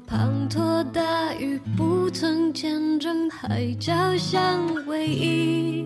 [0.00, 5.84] 滂沱大雨，不曾见证海角相偎依，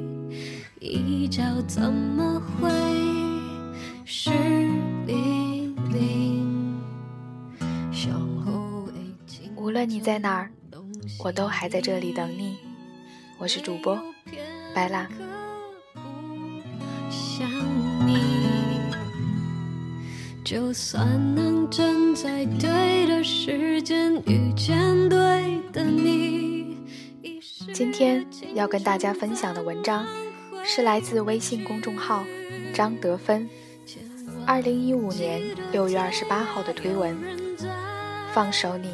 [0.80, 2.68] 一角怎么会
[4.04, 4.30] 湿
[5.06, 6.78] 淋淋？
[7.92, 8.88] 向后
[9.56, 10.50] 无论你在哪儿，
[11.18, 12.58] 我都还在这里等你。
[13.38, 13.98] 我是主播
[14.74, 15.08] 白拉。
[20.46, 24.78] 就算能站在对的时间遇见
[25.08, 26.78] 对的你。
[27.74, 30.06] 今天要跟大家分享的文章
[30.62, 32.24] 是来自微信公众号
[32.72, 33.50] 张德芬，
[34.46, 37.18] 二零一五年六月二十八号的推文。
[38.32, 38.92] 放手你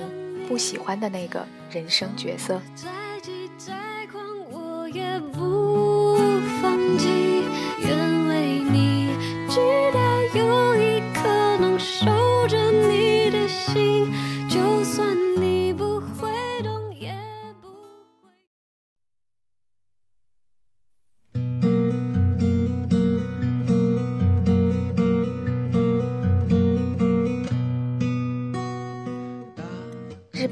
[0.48, 2.62] 不喜欢的那个人生角色。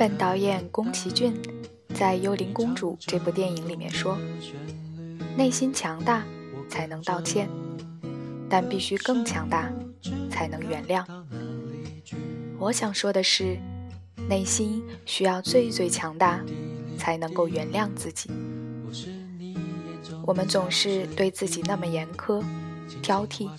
[0.00, 1.38] 本导演宫崎骏
[1.94, 4.16] 在《幽灵公主》这部电影里面说
[5.36, 6.24] ：“内心强大
[6.70, 7.46] 才能道歉，
[8.48, 9.70] 但必须更强大
[10.30, 11.04] 才能原谅。”
[12.58, 13.58] 我想说的是，
[14.26, 16.42] 内心需要最最强大，
[16.96, 18.30] 才能够原谅自己。
[20.24, 22.42] 我们总是对自己那么严苛、
[23.02, 23.50] 挑剔，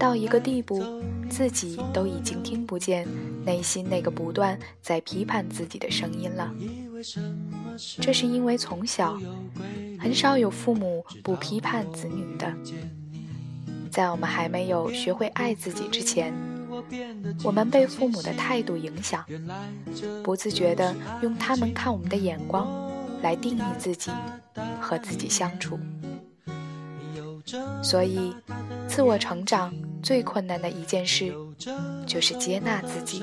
[0.00, 0.82] 到一个地步，
[1.28, 3.06] 自己都已经听不见
[3.44, 6.50] 内心那个不断在批判自己的声音了。
[8.00, 9.20] 这是因为从小
[9.98, 12.50] 很少有父母不批判子女的，
[13.90, 16.32] 在我们还没有学会爱自己之前，
[17.44, 19.22] 我们被父母的态度影响，
[20.24, 22.66] 不自觉地用他们看我们的眼光
[23.20, 24.10] 来定义自己
[24.80, 25.78] 和自己相处。
[27.82, 28.34] 所以，
[28.88, 31.34] 自我成长最困难的一件事，
[32.06, 33.22] 就是接纳自己。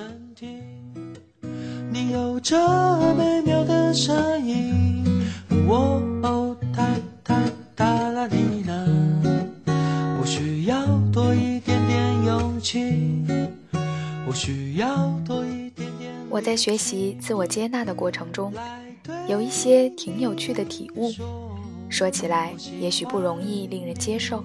[1.90, 2.56] 你有着
[3.16, 5.04] 美妙的声音，
[5.68, 6.86] 喔哦哒
[7.24, 7.42] 哒
[7.76, 8.86] 哒啦哩啦。
[10.20, 13.24] 我需要多一点点勇气，
[14.28, 16.14] 我需要多一点点。
[16.30, 18.54] 我在学习自我接纳的过程中，
[19.28, 21.10] 有一些挺有趣的体悟，
[21.90, 24.44] 说起来也许不容易令人接受，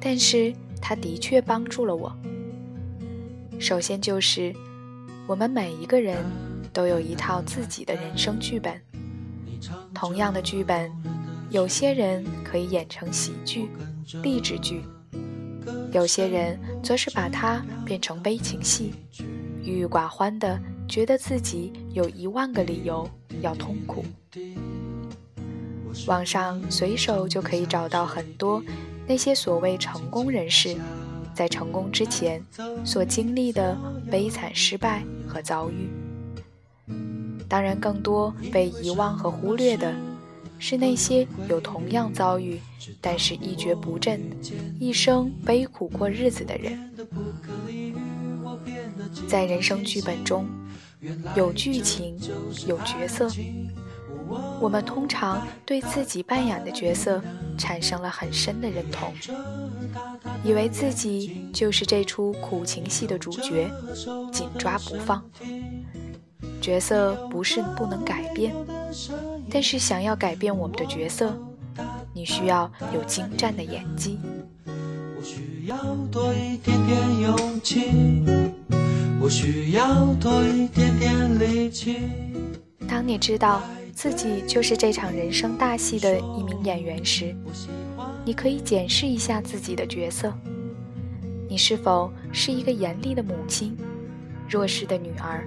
[0.00, 2.14] 但是它的确帮助了我。
[3.58, 4.54] 首先就是，
[5.26, 6.24] 我们每一个人
[6.72, 8.80] 都有一套自己的人生剧本，
[9.94, 10.90] 同样的剧本，
[11.50, 13.68] 有些人可以演成喜剧、
[14.22, 14.82] 励志剧，
[15.92, 18.92] 有些人则是把它变成悲情戏，
[19.62, 23.08] 郁郁寡欢的觉得自己有一万个理由
[23.40, 24.04] 要痛苦。
[26.06, 28.62] 网上随手就可以找到很多
[29.06, 30.76] 那些所谓成功人士
[31.34, 32.44] 在成功之前
[32.84, 33.76] 所经历的
[34.10, 35.88] 悲惨失败和遭遇。
[37.48, 39.94] 当然，更多被遗忘和忽略的
[40.58, 42.58] 是那些有同样遭遇，
[43.00, 44.20] 但是一蹶不振、
[44.78, 46.90] 一生悲苦过日子的人。
[49.26, 50.46] 在人生剧本中，
[51.36, 52.18] 有剧情，
[52.66, 53.28] 有角色。
[54.60, 57.22] 我们通常对自己扮演的角色
[57.58, 59.12] 产生了很深的认同，
[60.44, 63.70] 以为自己就是这出苦情戏的主角，
[64.32, 65.22] 紧抓不放。
[66.60, 68.54] 角色不是不能改变，
[69.50, 71.36] 但是想要改变我们的角色，
[72.12, 74.18] 你需要有精湛的演技。
[75.16, 75.76] 我需要
[76.10, 78.24] 多一点点勇气，
[79.20, 82.08] 我需要多一点点力气。
[82.88, 83.62] 当你知道
[84.02, 87.32] 自己就是这场人生大戏的一名演员时，
[88.24, 90.36] 你可以检视一下自己的角色：
[91.48, 93.78] 你是否是一个严厉的母亲、
[94.48, 95.46] 弱势的女儿、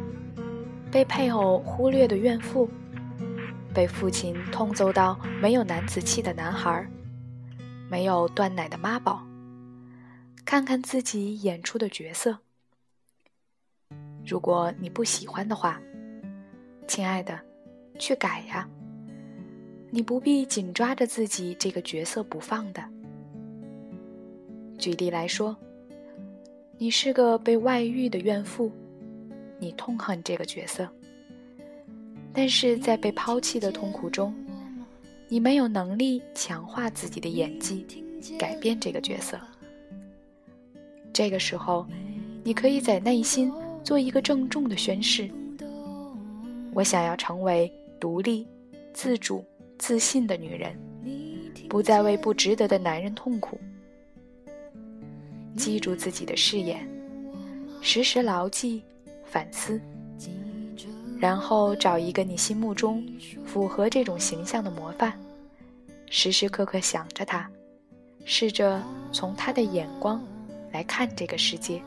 [0.90, 2.70] 被配偶忽略的怨妇、
[3.74, 6.90] 被父亲痛揍到没有男子气的男孩、
[7.92, 9.22] 没有断奶的妈宝？
[10.46, 12.38] 看看自己演出的角色。
[14.26, 15.78] 如果你不喜欢的话，
[16.88, 17.38] 亲爱的，
[17.98, 18.68] 去改呀！
[19.92, 22.84] 你不必紧抓着自己这个角色不放的。
[24.78, 25.56] 举例来说，
[26.78, 28.70] 你是个被外遇的怨妇，
[29.58, 30.88] 你痛恨这个角色，
[32.34, 34.36] 但是在被抛弃的痛苦中，
[35.30, 37.86] 你没有能力强化自己的演技，
[38.38, 39.40] 改变这个角色。
[41.14, 41.88] 这个时候，
[42.44, 43.50] 你可以在内心
[43.82, 45.32] 做一个郑重的宣誓。
[46.74, 48.48] 我想要成为独立、
[48.94, 49.44] 自主、
[49.78, 50.78] 自信的女人，
[51.70, 53.60] 不再为不值得的男人痛苦。
[55.56, 56.88] 记住自己的誓言，
[57.82, 58.84] 时时牢记，
[59.24, 59.80] 反思，
[61.18, 63.06] 然后找一个你心目中
[63.46, 65.18] 符合这种形象的模范，
[66.10, 67.50] 时时刻刻想着他，
[68.26, 68.84] 试着
[69.14, 70.22] 从他的眼光
[70.74, 71.82] 来看这个世界，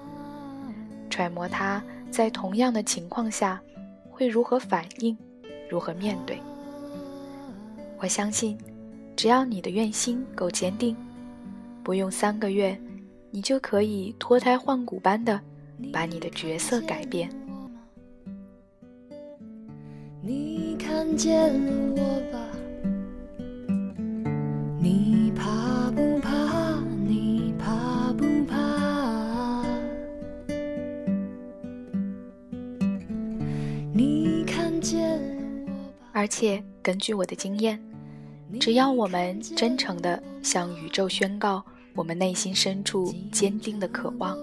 [1.11, 3.61] 揣摩他在同样的情况下
[4.11, 5.17] 会如何反应，
[5.69, 6.41] 如何面对。
[7.99, 8.57] 我相信，
[9.17, 10.97] 只要你的愿心够坚定，
[11.83, 12.79] 不用三个月。
[13.31, 15.39] 你就可以脱胎换骨般的
[15.93, 17.29] 把你的角色改变。
[20.23, 21.53] 你看见
[21.95, 22.38] 我吧？
[36.19, 37.81] 而且根据我的经验，
[38.59, 41.65] 只要我们真诚的向宇宙宣告。
[41.95, 44.37] 我们内心深处坚定的渴望，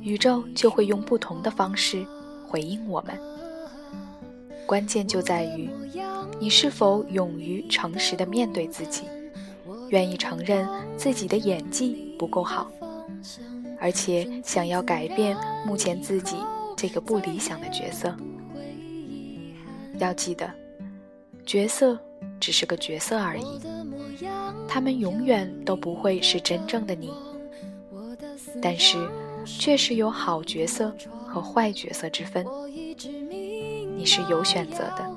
[0.00, 2.06] 宇宙就会用不同的方式
[2.46, 3.18] 回应我们。
[4.64, 5.68] 关键就在于
[6.40, 9.02] 你是否勇于诚实的面对自己，
[9.90, 10.66] 愿意承认
[10.96, 12.72] 自己的演技不够好，
[13.78, 15.36] 而且想要改变
[15.66, 16.36] 目前自己
[16.74, 18.16] 这个不理想的角色。
[19.98, 20.50] 要记得，
[21.44, 21.98] 角色
[22.40, 23.60] 只是个角色而已。
[24.68, 27.12] 他们永远都不会是真正的你，
[28.62, 28.96] 但是，
[29.44, 30.94] 确实有好角色
[31.26, 32.46] 和坏角色之分，
[33.96, 35.16] 你是有选择的。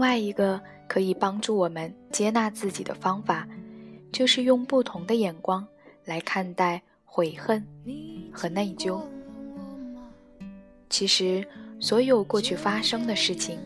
[0.00, 0.58] 另外一个。
[0.88, 3.46] 可以帮助我们接纳自己的方法，
[4.10, 5.64] 就是用不同的眼光
[6.04, 7.64] 来看待悔恨
[8.32, 9.00] 和内疚。
[10.88, 11.46] 其实，
[11.78, 13.60] 所有过去发生的事情，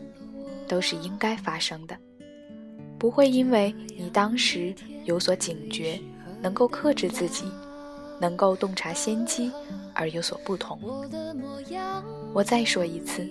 [0.67, 1.97] 都是应该发生的，
[2.99, 5.99] 不会因为你当时有所警觉，
[6.41, 7.45] 能够克制自己，
[8.21, 9.51] 能够洞察先机
[9.95, 10.79] 而有所不同。
[12.33, 13.27] 我再说一次，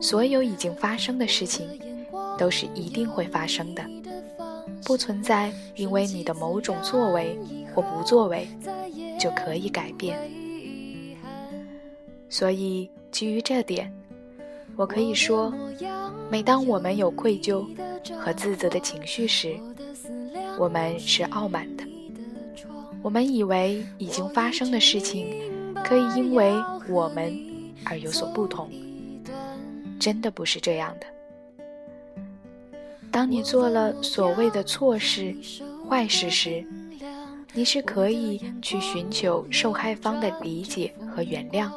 [0.00, 1.68] 所有已经发生的事情。
[2.38, 3.84] 都是一定会发生的，
[4.84, 7.38] 不存在因为你的某种作为
[7.74, 8.48] 或不作为
[9.18, 10.16] 就可以改变。
[12.30, 13.92] 所以基于这点，
[14.76, 15.52] 我可以说，
[16.30, 17.66] 每当我们有愧疚
[18.18, 19.58] 和自责的情绪时，
[20.58, 21.84] 我们是傲慢的。
[23.02, 25.26] 我们以为已经发生的事情
[25.84, 26.52] 可以因为
[26.88, 27.36] 我们
[27.84, 28.70] 而有所不同，
[29.98, 31.06] 真的不是这样的。
[33.10, 35.34] 当你做了所谓的错事、
[35.88, 36.64] 坏事时，
[37.52, 41.70] 你是可以去寻求受害方的理解和原谅，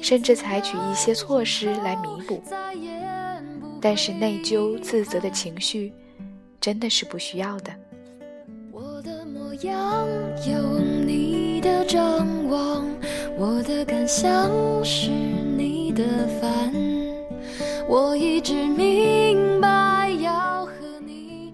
[0.00, 2.42] 甚至采取一些措施来弥补。
[3.80, 5.92] 但是内疚、自责的情绪，
[6.60, 7.72] 真的是不需要的。
[8.70, 10.06] 我的模样
[10.48, 12.86] 有你的张望，
[13.36, 14.50] 我的感想
[14.84, 16.04] 是你的
[16.40, 16.72] 烦，
[17.88, 19.91] 我一直明白。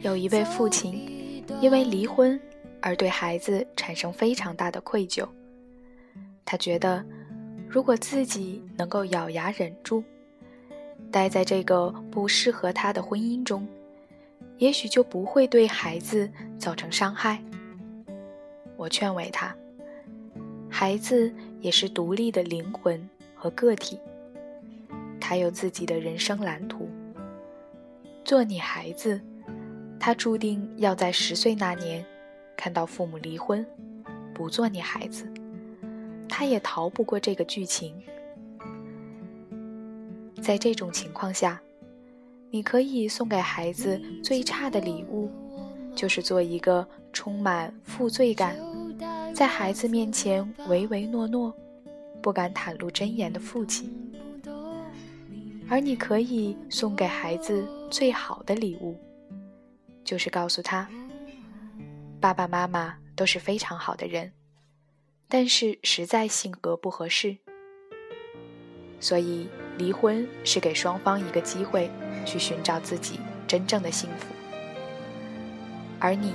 [0.01, 2.41] 有一位父亲因为离婚
[2.81, 5.27] 而对孩子产生非常大的愧疚。
[6.45, 7.05] 他觉得，
[7.69, 10.05] 如果自己能够咬牙忍住，
[11.11, 13.67] 待在这个不适合他的婚姻中，
[14.59, 17.43] 也许就不会对孩子造成伤害。
[18.77, 19.55] 我劝慰他，
[20.71, 23.99] 孩子也是独立的灵魂和个体，
[25.21, 26.89] 他有自己的人生蓝图。
[28.25, 29.21] 做你孩子。
[30.01, 32.05] 他注定要在十岁那年
[32.57, 33.67] 看到父母离婚，
[34.33, 35.27] 不做你孩子，
[36.29, 37.95] 他也逃不过这个剧情。
[40.41, 41.61] 在这种情况下，
[42.51, 45.31] 你可以送给孩子最差的礼物，
[45.95, 48.57] 就是做一个充满负罪感，
[49.35, 51.53] 在孩子面前唯唯诺诺，
[52.23, 53.93] 不敢袒露真言的父亲。
[55.69, 58.97] 而你可以送给孩子最好的礼物。
[60.09, 60.89] 就是告诉他，
[62.19, 64.33] 爸爸妈妈都是非常好的人，
[65.29, 67.37] 但是实在性格不合适，
[69.01, 69.47] 所以
[69.77, 71.91] 离婚是给双方一个机会
[72.25, 74.35] 去寻找自己真正的幸福。
[76.01, 76.33] 而你，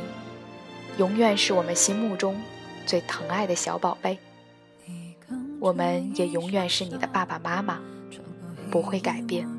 [1.00, 2.40] 永远是我们心目中
[2.86, 4.20] 最疼爱的小宝贝。
[5.60, 7.82] 我们也永远是你的爸爸妈妈，
[8.70, 9.50] 不会改变。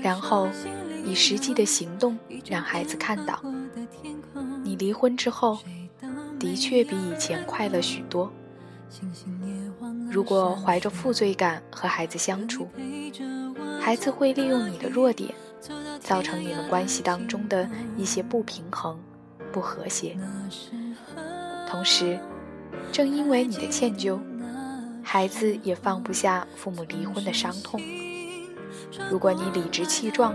[0.00, 0.48] 然后，
[1.08, 3.42] 以实际的行动让孩子看到，
[4.62, 5.58] 你离婚之后，
[6.38, 8.30] 的确比以前快乐许多。
[10.10, 12.68] 如果怀着负罪感和孩子相处，
[13.80, 15.34] 孩子会利用你的弱点，
[15.98, 18.98] 造成你们关系当中的一些不平衡、
[19.50, 20.14] 不和谐。
[21.66, 22.18] 同时，
[22.92, 24.18] 正因为你的歉疚，
[25.02, 27.80] 孩子也放不下父母离婚的伤痛。
[29.10, 30.34] 如果你理直气壮、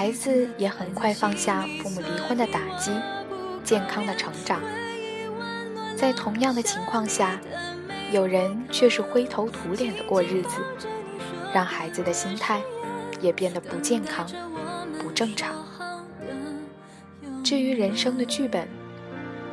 [0.00, 2.90] 孩子也很快放下父母离婚的打击，
[3.62, 4.58] 健康的成长。
[5.94, 7.38] 在同样的情况下，
[8.10, 10.56] 有人却是灰头土脸的过日子，
[11.52, 12.62] 让孩子的心态
[13.20, 14.26] 也变得不健康、
[14.98, 15.52] 不正常。
[17.44, 18.66] 至于人生的剧本，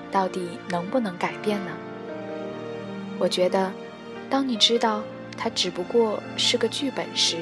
[0.10, 1.72] 到底能不能改变呢？
[3.20, 3.70] 我觉得，
[4.30, 5.04] 当你知道。
[5.40, 7.38] 它只不过是个剧本时，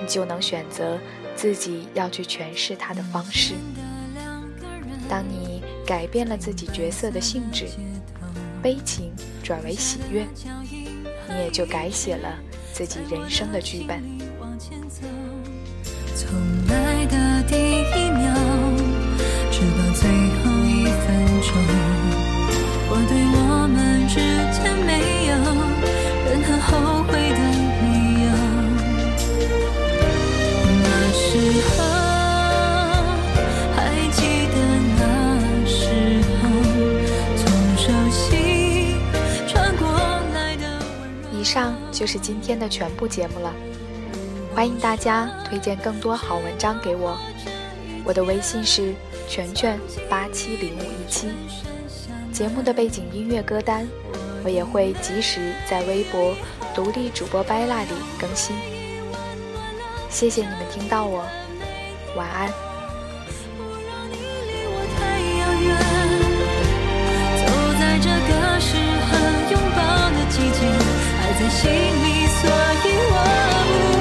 [0.00, 0.98] 你就能选择
[1.36, 3.54] 自己要去诠释它的方式。
[5.08, 7.66] 当你改变了自己角色的性质，
[8.62, 9.12] 悲情
[9.42, 10.26] 转为喜悦，
[11.28, 12.38] 你也就改写了
[12.72, 14.02] 自己人生的剧本。
[16.16, 16.30] 从
[16.68, 18.03] 来的第一
[42.04, 43.50] 就是今天的全部节目了，
[44.54, 47.16] 欢迎大家推荐更多好文章给我，
[48.04, 48.94] 我的微信是
[49.26, 51.28] 全全八七零五一七。
[52.30, 53.88] 节目的背景音乐歌单，
[54.44, 56.34] 我也会及时在微博
[56.74, 57.88] 独立主播掰蜡里
[58.20, 58.54] 更新。
[60.10, 61.24] 谢谢你们听到我，
[62.16, 62.73] 晚安。
[71.38, 73.14] 在心里所以我
[73.66, 73.93] 不